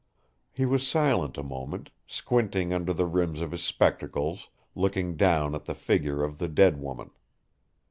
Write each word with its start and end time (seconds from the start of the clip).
He 0.51 0.65
was 0.65 0.87
silent 0.87 1.37
a 1.37 1.43
moment, 1.43 1.91
squinting 2.07 2.73
under 2.73 2.91
the 2.91 3.05
rims 3.05 3.39
of 3.39 3.51
his 3.51 3.61
spectacles, 3.61 4.49
looking 4.73 5.15
down 5.15 5.53
at 5.53 5.65
the 5.65 5.75
figure 5.75 6.23
of 6.23 6.39
the 6.39 6.47
dead 6.47 6.79
woman. 6.81 7.11